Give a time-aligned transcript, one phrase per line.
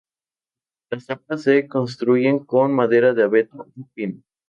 [0.89, 4.23] Las tapas se construyen con madera de abeto o pino.